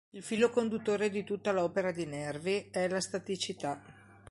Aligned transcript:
Il 0.15 0.23
filo 0.23 0.49
conduttore 0.49 1.11
di 1.11 1.23
tutta 1.23 1.51
l'opera 1.51 1.91
di 1.91 2.07
Nervi 2.07 2.69
è 2.71 2.87
la 2.89 2.99
staticità. 2.99 3.79